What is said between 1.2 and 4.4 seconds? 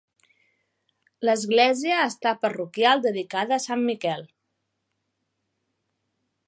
L'església està parroquial dedicada a Sant Miquel.